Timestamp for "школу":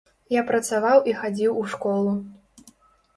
1.73-2.15